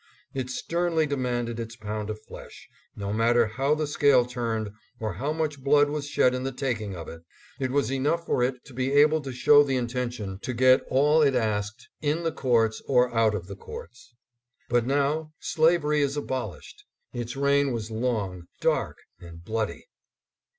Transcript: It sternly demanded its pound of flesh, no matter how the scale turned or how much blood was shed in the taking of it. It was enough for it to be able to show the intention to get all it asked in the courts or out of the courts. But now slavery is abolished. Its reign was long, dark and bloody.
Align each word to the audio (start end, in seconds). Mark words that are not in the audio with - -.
It 0.33 0.49
sternly 0.49 1.05
demanded 1.05 1.59
its 1.59 1.75
pound 1.75 2.09
of 2.09 2.19
flesh, 2.25 2.67
no 2.95 3.13
matter 3.13 3.45
how 3.45 3.75
the 3.75 3.85
scale 3.85 4.25
turned 4.25 4.71
or 4.99 5.13
how 5.13 5.31
much 5.31 5.63
blood 5.63 5.91
was 5.91 6.07
shed 6.07 6.33
in 6.33 6.41
the 6.41 6.51
taking 6.51 6.95
of 6.95 7.07
it. 7.07 7.21
It 7.59 7.69
was 7.69 7.91
enough 7.91 8.25
for 8.25 8.41
it 8.41 8.65
to 8.65 8.73
be 8.73 8.93
able 8.93 9.21
to 9.21 9.31
show 9.31 9.61
the 9.61 9.75
intention 9.75 10.39
to 10.39 10.55
get 10.55 10.81
all 10.89 11.21
it 11.21 11.35
asked 11.35 11.87
in 12.01 12.23
the 12.23 12.31
courts 12.31 12.81
or 12.87 13.13
out 13.13 13.35
of 13.35 13.45
the 13.45 13.55
courts. 13.55 14.15
But 14.69 14.87
now 14.87 15.33
slavery 15.39 16.01
is 16.01 16.17
abolished. 16.17 16.83
Its 17.13 17.35
reign 17.35 17.71
was 17.71 17.91
long, 17.91 18.47
dark 18.59 18.97
and 19.19 19.45
bloody. 19.45 19.85